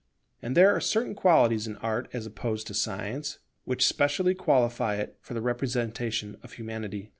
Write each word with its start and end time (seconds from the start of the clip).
And 0.41 0.57
there 0.57 0.75
are 0.75 0.81
certain 0.81 1.13
qualities 1.13 1.67
in 1.67 1.75
Art 1.75 2.09
as 2.11 2.25
opposed 2.25 2.65
to 2.65 2.73
Science, 2.73 3.37
which 3.65 3.85
specially 3.85 4.33
qualify 4.33 4.95
it 4.95 5.15
for 5.21 5.35
the 5.35 5.41
representation 5.41 6.37
of 6.41 6.53
Humanity. 6.53 7.09